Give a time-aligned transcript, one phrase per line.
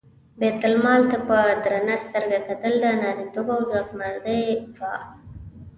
[0.39, 4.43] بیت المال ته په درنه سترګه کتل نارینتوب او ځوانمردي
[4.77, 4.93] وه.